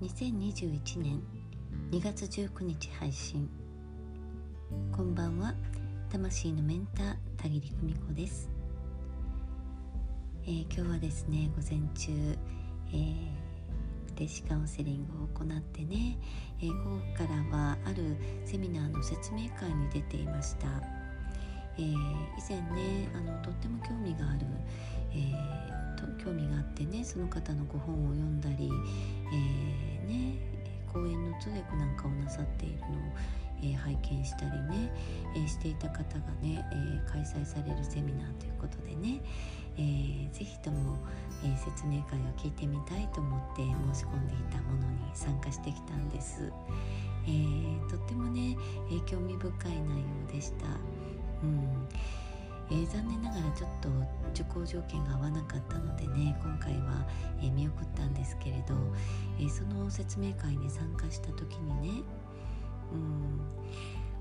[0.00, 1.22] 2021年
[1.92, 3.48] 2月19日配信
[4.90, 5.54] こんばんは。
[6.10, 8.50] 魂のメンター田切久美子です、
[10.42, 12.10] えー、今日はですね午前中、
[12.92, 13.28] えー、
[14.16, 16.18] 電子カウンセリングを行ってね、
[16.60, 20.66] えー、午後からはあるセミナーの説明会に出ていました、
[21.80, 21.96] えー、以
[22.46, 24.40] 前ねあのとっても興味がある、
[25.12, 28.70] えーと興味があってねその方のご本を読んだり、
[29.32, 30.38] えー、ね
[30.92, 32.90] 講演の通訳なんかをなさっているのを、
[33.62, 34.90] えー、拝見したりね、
[35.36, 36.02] えー、していた方が
[36.42, 39.20] ね、え開催されるセミナーということでね、
[39.76, 40.96] えー、ぜひとも、
[41.44, 43.62] え説明会を聞いてみたいと思って
[43.94, 46.52] 申し込んでいたものに参加してきたんです。
[47.28, 48.56] えとってもね、
[48.90, 50.66] え興味深い内容でした。
[51.42, 51.88] うん。
[52.70, 53.88] えー、残念ながらちょっと
[54.32, 57.04] 受講条件が合わなかったのでね今回は、
[57.40, 58.74] えー、見送ったんですけれど、
[59.40, 62.02] えー、その説明会に参加した時にね
[62.92, 63.40] うん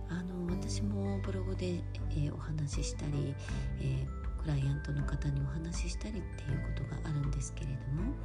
[0.10, 1.84] あの私もブログで、
[2.18, 3.36] えお話ししたり、
[3.80, 4.08] え
[4.42, 8.16] クライアントの方にお話ししたりっていうことがあるんですけれども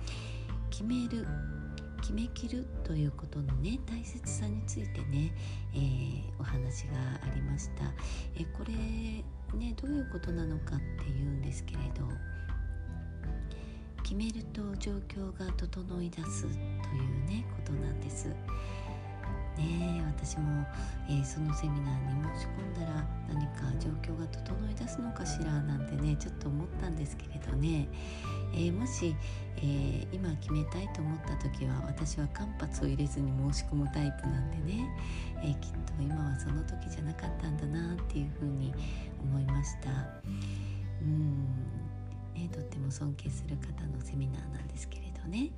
[0.70, 1.26] 決める
[2.04, 5.32] 決めきるということのね大切さについてね、
[5.72, 7.84] えー、お話がありました、
[8.36, 8.74] えー、これ
[9.58, 12.06] ねどういうことなのかっていうんですけれど
[14.02, 16.54] 決めると状況が整い出すという
[17.26, 18.28] ねことなんです。
[19.56, 20.64] ね私も、
[21.08, 27.88] えー、そのセミナーに申し込んだら何か状況が整い出すのかしらなんてねちょっと思ったんですけれどね、
[28.52, 29.14] えー、もし、
[29.58, 34.88] えー、今決めたいと思った時は私は間髪を入れずに申し込むタイプなんでね、
[35.42, 38.72] えきっと今はその時じゃなかったんだなっていうふうに
[39.20, 39.90] 思いました。
[41.02, 41.84] うん
[42.34, 45.50] ね、とっても尊敬する方のセミナーなんですけれどね。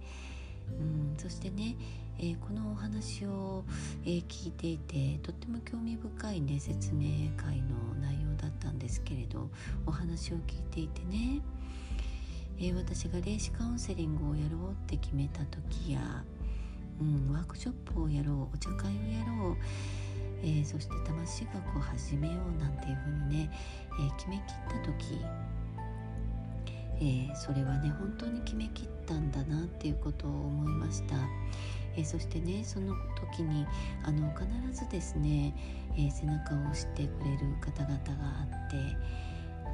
[0.78, 1.14] うん。
[1.18, 1.76] そしてね、
[2.18, 3.64] えー、このお話を、
[4.04, 9.50] えー、聞いていてとっても興味深いね説明会の内容だったんですけれど
[9.86, 11.42] お話を聞いていてね、
[12.58, 16.24] えー、私が霊視カウンセリングをやろうって決めた時や、
[17.00, 19.56] うん、ワークショップをやろうお茶会をやろう
[20.42, 23.50] えー、そして魂学を始めようなんていうふうにね、
[23.98, 25.24] えー、決めきった時
[26.98, 31.16] えー、それはね本当に決めきったんだなっていうことを思いました、
[31.96, 32.94] えー、そしてねその
[33.32, 33.66] 時に
[34.04, 34.46] あの必
[34.84, 35.54] ずですね、
[35.96, 38.00] えー、背中を押してくれる方々が
[38.40, 38.76] あって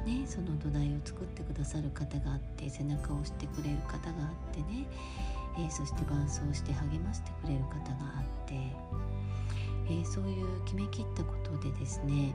[0.05, 4.85] ね、その土台を作ってくださる方があって背中を押してくれる方があってね、
[5.57, 8.55] えそして伴走して励ましてくれる方があって、
[9.89, 12.33] えそういう決めきったことでですね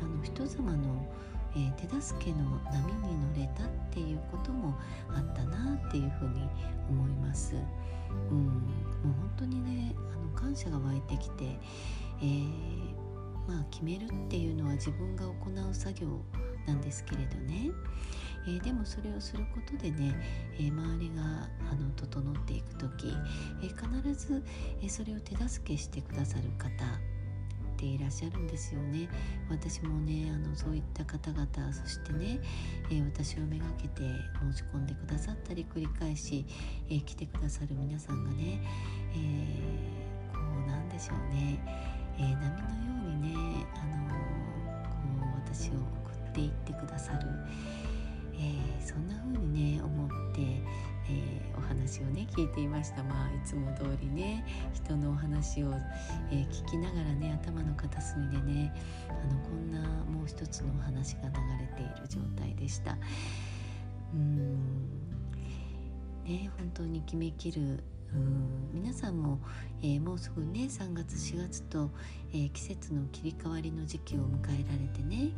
[0.00, 1.06] あの人様の
[1.54, 2.38] えー、手助けの
[2.70, 4.74] 波に乗れたっていうことも
[5.08, 6.48] あったなっていうふうに
[6.88, 7.54] 思います。
[8.30, 11.44] うん、もう本当にねあの感謝が湧いてきて、
[12.22, 12.48] えー、
[13.48, 16.08] まあ、決めるっていうのは自分が行う作業
[16.66, 17.70] なんですけれどね、
[18.46, 20.14] えー、でもそれをすることでね、
[20.58, 23.14] えー、周りがあの整っていく時、
[23.62, 24.42] え必ず、
[24.82, 26.84] えそれを手助けしてくださる方
[27.80, 29.08] ていらっしゃるんですよね。
[29.48, 32.38] 私もねあのそういった方々そしてね、
[32.90, 34.02] えー、私をめがけて
[34.52, 36.44] 申し込んでくださったり繰り返し、
[36.90, 38.60] えー、来てくださる皆さんがね、
[39.14, 41.58] えー、こうなんでしょうね、
[42.18, 42.46] え波のよ
[43.06, 44.96] うにね、あのこ
[45.48, 47.26] う私を送っていってくださる、
[48.40, 50.40] えそんな風にね思って、
[51.08, 53.02] えー、お話をね聞いていました。
[53.04, 55.74] まあいつも通りね人のお話を、
[56.30, 58.72] えー、聞きながらね頭の片隅でね
[59.08, 62.96] あのこんなもう一つのお話が流れている状態でした。
[64.14, 64.54] うん。
[66.24, 67.84] ね本当に決めきる。
[68.14, 68.70] うん。
[68.72, 69.38] 皆さんも、
[69.82, 71.90] えー、もうすぐね3月4月と、
[72.32, 75.30] えー、季節の切り替わりの時期を迎えられてね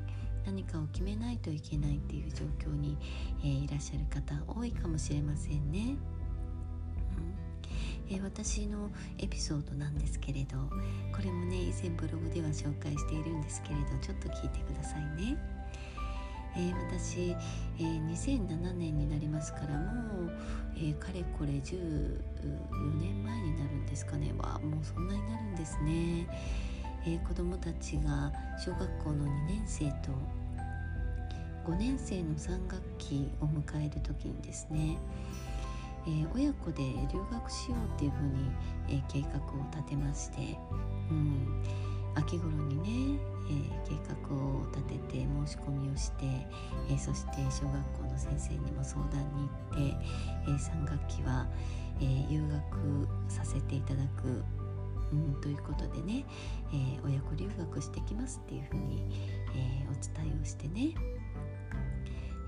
[0.44, 2.97] 何かを決めないといけないっていう状況に、
[3.42, 5.97] えー、いらっしゃる方多いかもしれませんね。
[8.10, 10.59] え、私のエピソードなんですけれど
[11.15, 15.39] これもね以前ブログでは紹介しているんですけれどちょっと聞いてくださいね。
[16.54, 17.30] えー、私、
[17.78, 20.33] えー、2007年になりますからもう、
[20.77, 22.21] えー、かれこれ14
[23.00, 26.27] 年前になるんですかねわもうそんなになるんですね。
[27.04, 30.13] えー、子どもたちが小学校の2年生と
[31.66, 34.99] 5年生の3学期を迎える時にですね、
[36.07, 36.83] えー、親子で
[37.13, 38.51] 留学しようっていうふうに、
[38.89, 40.59] えー、計画を立てまして、
[41.10, 41.63] うん
[42.15, 42.77] 秋頃に
[43.16, 43.97] ね、えー、計
[44.28, 46.27] 画を立てて申し込みをして、
[46.91, 49.97] え、そして小学校の先生にも相談に行って、
[50.48, 51.47] え、3学期は、
[52.01, 54.45] え留学させていただく、
[55.12, 56.24] うん、ということでね、
[56.72, 59.03] え親子留学してきますっていうふうに、
[59.54, 60.94] えお伝えをしてね。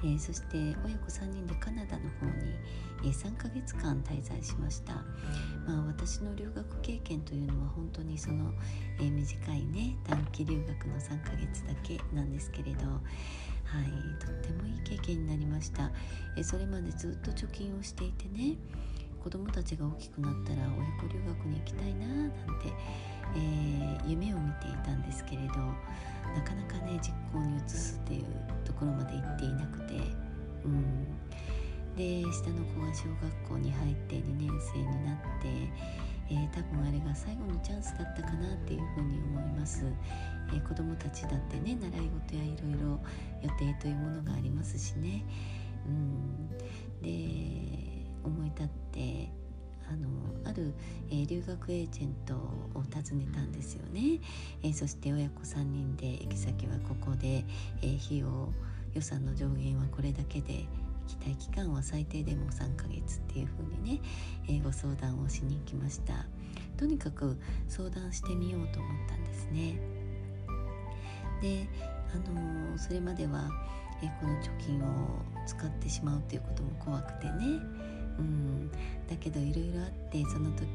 [0.02, 2.52] えー、そして親子3人でカナダの方に、
[3.04, 4.92] え、3ヶ月間滞在しました、
[5.66, 8.52] まあ、私の留学経験というのは本当にその、
[9.00, 12.86] え、短いね短期留学の3ヶ月だけなんですけれど
[13.64, 15.90] はい、とってもいい経験になりました、
[16.36, 18.56] えそれまでずっと貯金をしていてね
[19.24, 22.68] 子供たちが大きくなったら親子留学に行きたいななんて、
[23.34, 25.54] えー、夢を見ていたんですけれど
[26.36, 28.24] なかなかね実行に移すっていう
[28.66, 29.94] ところまで行っていなくて、
[30.66, 31.16] うん、
[31.96, 35.48] で下の子が小学校に入って2年生になって、
[36.28, 39.86] えー、多分あれが最後のチャンスだったかなっていうふうに思います、
[40.52, 43.00] えー、子どもたちだってね習い事やいろいろ
[43.40, 45.24] 予定というものがありますしね、
[45.86, 46.50] うん、
[47.00, 47.93] で
[48.24, 49.30] 思い立って
[49.88, 50.08] あの
[50.44, 50.72] ある、
[51.10, 52.38] えー、留学エージェントを
[52.74, 54.20] 訪ねたんですよね、
[54.62, 57.44] えー、そして親子3人で行き先はここで、
[57.82, 58.52] えー、費用
[58.94, 60.66] 予算の上限はこれだけで
[61.06, 64.00] 行きたい期間は最低でも3ヶ月っていう風にね、
[64.48, 66.24] えご相談をしに行きました。
[66.78, 67.36] とにかく
[67.68, 69.78] 相談してみようと思ったんですね。
[71.42, 71.68] で
[72.14, 73.50] あのそれまでは、
[74.02, 77.60] えこの貯金を使ってしまうっていうことも怖くてね。
[78.18, 78.70] うん、
[79.08, 80.66] だけどいろいろあってその時、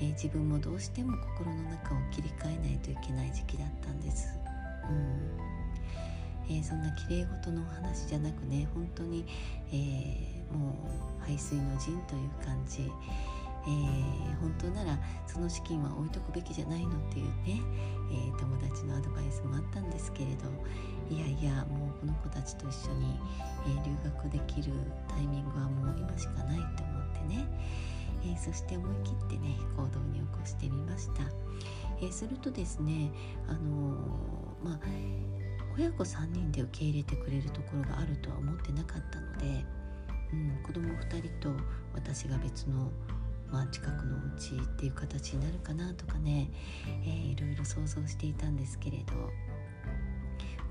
[0.00, 4.28] えー、自分もどうしても心の中を切り替えないといけない時期だったんです。
[4.88, 5.54] うん。
[6.48, 9.24] えー、そんなきれい事のお話じゃなくね本当に、
[9.72, 17.62] えー、もう排水の陣という感じ、えー、本当ならその資金は置いとくべきじゃないのっていうね、
[18.12, 20.44] え、友達のアドバイスもあったんですけれど
[21.10, 23.18] いやいやもうこの子たちと一緒に、
[23.66, 24.72] えー、留学できる
[25.08, 27.46] タイミングはもう今しかないと思ってね、
[28.26, 31.22] えそして思い切ってね行動に起こしてみました、
[32.02, 33.10] えするとですね
[33.48, 33.96] あの
[34.62, 34.80] まあ
[35.76, 39.64] 親子3人で受け入れてくれるところがあるとは思ってなかったので、
[40.32, 41.54] うん、子供2人と
[41.94, 42.90] 私が別の
[43.52, 46.50] まあ、近くのお家っていう形になるかなとかね、
[47.04, 49.53] えー、いろいろ想像していたんですけれど。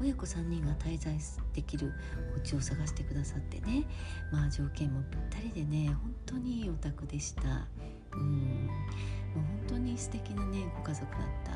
[0.01, 1.17] 親子3人が滞在
[1.53, 1.93] できる
[2.35, 3.85] お家を探してくださってね。
[4.31, 7.67] まあ条件もぴったりでね本当にいいお宅でした。
[8.13, 8.67] うん。
[9.33, 11.51] もう本当に素敵なねご家族だった、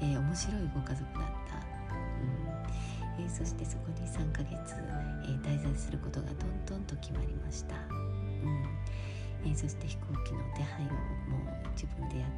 [0.00, 1.56] えー、面白いご家族だった、
[3.18, 3.24] うん。
[3.24, 4.76] えー、そしてそこに3ヶ月、
[5.24, 7.94] えー、滞在することがどんどんと決まりました、う
[8.46, 8.64] ん。
[9.44, 12.30] えー、そして飛行機の手配をもう自分でやっ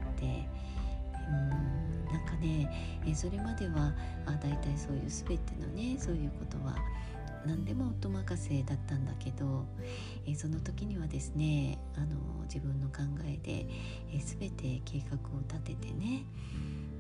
[2.31, 2.71] てうんなんかね、
[3.07, 3.93] え、それまでは
[4.27, 6.77] あ大体そういう全てのねそういうことは
[7.47, 9.67] 何でも夫任せだったんだけど、
[10.27, 13.67] え、その時にはですねあの自分の考えで、
[14.13, 16.25] え、全て計画を立ててね、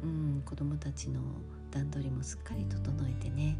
[0.02, 1.20] うん、子供たちの
[1.70, 3.56] 段取りもすっかり整えてね、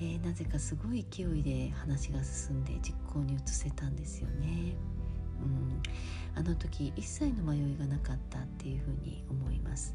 [0.00, 4.74] えー、なぜかすごい勢いで話が進んで実行に移せたんですよね。
[5.42, 5.82] うん、
[6.38, 9.94] あの時一切の迷いがなかったっていうふうに思います、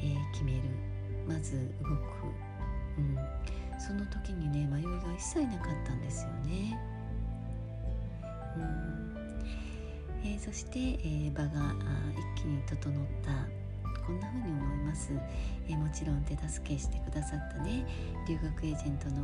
[0.00, 0.62] えー、決める。
[1.28, 1.96] まず動く、
[2.98, 3.18] うん、
[3.78, 6.78] その時にね迷いが一切なかったんですよね、
[8.56, 9.16] うん。
[10.24, 11.74] えー、そして、えー、場が
[12.36, 13.30] 一気に整った。
[14.06, 15.12] こんな風に思います、
[15.68, 17.86] えー、もちろん手助けしてくださったね。
[18.26, 19.22] 留学エージェントの、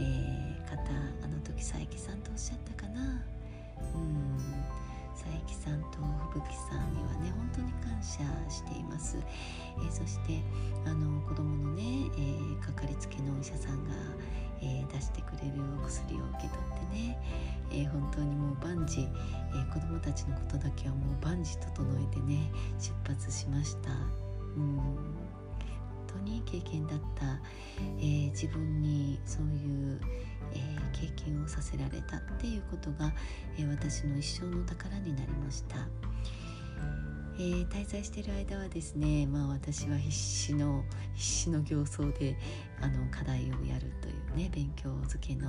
[0.00, 0.76] えー、方
[1.24, 3.00] あの時佐伯さんとおっしゃったかな。
[3.94, 4.38] うん。
[5.18, 5.98] 佐伯さんと
[6.32, 10.40] 吹雪さんにはね本当に感謝しています、えー、そして
[10.86, 13.90] あの子供のね、えー、かかりつけのお医者さんが、
[14.62, 17.18] えー、出してくれるお薬を受け取ってね、
[17.72, 19.06] え本当にもう万事、え
[19.74, 23.90] 子供たちのことだけはもう万事整えてね出発しました。
[24.56, 25.17] うん。
[26.08, 27.40] 当に経験だった、
[28.00, 30.00] え自分にそういう
[30.52, 33.12] えー、経験をさせられたっていうことが、
[33.58, 35.76] えー、私の一生の宝になりました。
[37.40, 40.82] えー、滞在している間はですね、まあ、私は必死の
[41.14, 42.36] 必死の形相で
[42.80, 45.48] あの課題をやるというね勉強漬けの、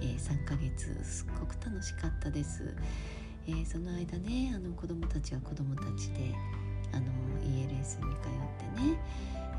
[0.00, 2.74] えー、3ヶ月すっごく楽しかったです、
[3.46, 6.34] えー、その間ねあの子どもたちは子どもたちで
[6.92, 7.06] あの
[7.44, 8.98] ELS に通ってね、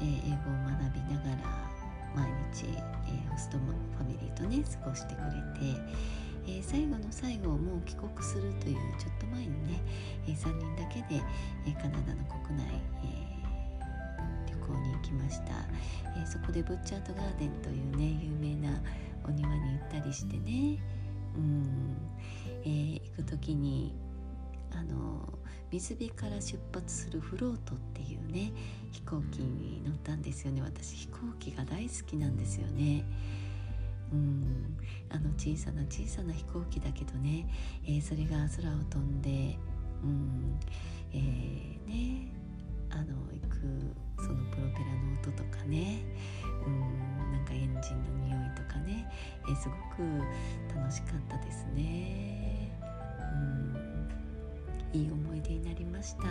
[0.02, 1.70] え英語を学びながら
[2.16, 5.82] 毎日、えー、ホストファミリーとね過ごしてくれて、
[6.48, 9.82] えー、最後の最後もう帰国するというちょっと前にね、
[10.28, 11.22] え、3人だけで、
[11.68, 12.66] えカナダの国内、
[13.04, 13.30] え
[14.48, 15.54] 旅行に行行きました、
[16.18, 18.80] えー、そこでブッチャートガーデンというね有名な
[19.26, 20.80] お庭に行ったりしてね。
[21.36, 21.98] うん、
[22.64, 23.94] えー、行く時に
[24.72, 25.40] あの
[25.72, 28.52] 水辺から出発するフロートっていうね
[28.92, 33.06] 飛行機に乗ったんですよね私飛行機が大好きなんですよね。
[34.12, 34.78] うん
[35.12, 37.48] あの小さな小さな飛行機だけどね、
[37.86, 39.58] えー、それが空を飛んで、
[40.04, 40.60] うん
[41.14, 42.32] えー、ね
[42.90, 43.60] あの行く
[44.18, 46.04] そのプロペラの音とかね、
[46.66, 49.08] うん、なんかエンジンの匂いとかね、
[49.48, 50.04] えー、すごく
[50.76, 52.59] 楽しかったですね。
[54.94, 56.24] いい思い出になりました、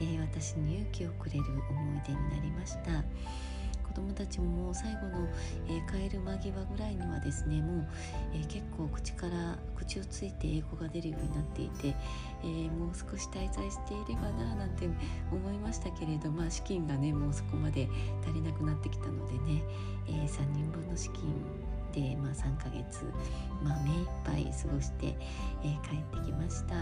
[0.00, 3.04] えー、私に勇気をくれる思い出になりました。
[3.94, 5.28] 子供たちももう最後の、
[5.68, 7.86] えー、帰る間際ぐらいにはですねもう、
[8.34, 11.94] えー、結構口から口をついて英語が出るようになっていて、
[12.42, 14.88] えー、もう少し滞在していればななんて
[15.30, 17.88] 思いましたけれどまあ資金がねもうそこまで
[18.26, 19.62] 足りなくなってきたのでね、
[20.08, 21.32] えー、3人分の資金
[21.92, 23.04] で、まあ、3ヶ月、
[23.62, 25.14] まあ、目いっぱい過ごして、
[25.62, 26.74] えー、帰ってきました。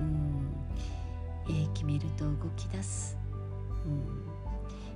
[0.00, 0.52] うん。
[1.48, 3.16] えー、決めると動き出す、
[3.84, 4.26] うん。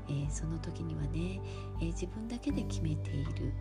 [0.09, 1.41] えー、その時にはね、
[1.81, 3.53] えー、自分だけで決めている、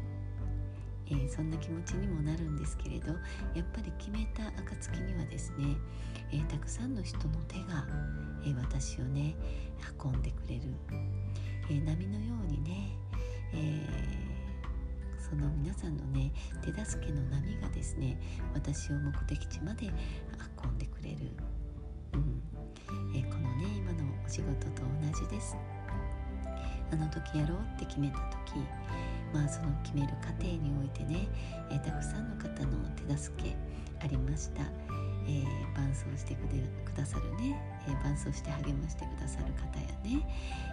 [1.07, 5.77] えー、そんな気持ちにもなるんですけれどやっぱり決めた暁にはですね、
[6.31, 7.85] えたくさんの人の手が、
[8.45, 9.35] え私をね
[10.03, 10.73] 運んでくれる、
[11.69, 12.97] え波のようにね、
[13.53, 14.29] え
[15.29, 16.31] その皆さんのね
[16.63, 18.19] 手助けの波がですね
[18.53, 19.91] 私を目的地まで
[20.99, 21.17] くれる、
[22.13, 22.41] うん。
[23.15, 25.55] えこのね今のお仕事と同じです。
[26.91, 28.59] あの時やろうって決めた時
[29.33, 31.27] まあその決める過程においてね、
[31.69, 33.55] えー、たくさんの方の手助け
[34.03, 34.63] ありました、
[35.27, 37.55] えー、伴走してくださるね、
[37.87, 40.25] えー、伴走して励ましてくださる方やね、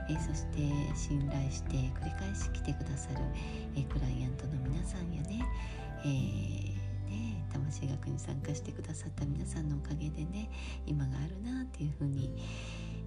[0.08, 0.58] えそして
[0.96, 3.16] 信頼して繰り返し来てくださる、
[3.76, 5.44] えクライアントの皆さんやね,、
[6.04, 6.85] えね
[7.46, 10.50] 魂学に参加してくださった皆さんのおかげでね
[10.86, 12.32] 今があるなっていうふうに、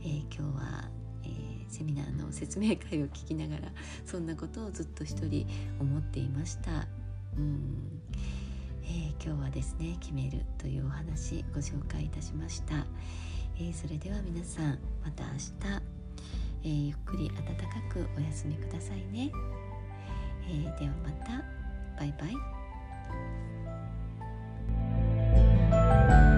[0.04, 0.90] え今日は
[1.24, 3.72] えー、セミナーの説明会を聞きながら
[4.06, 5.46] そんなことをずっと一人
[5.80, 6.88] 思っていました。
[7.38, 8.02] うん。
[8.84, 12.88] えー、今日はですね決めるというお話ご紹介いたしました、
[13.60, 15.34] え、それでは皆さんまた明
[16.64, 17.44] 日、え、ゆっくり温か
[17.94, 19.32] くお休みくださいね、
[20.50, 21.60] えではまた。
[22.00, 23.49] バイバイ。
[25.90, 26.29] you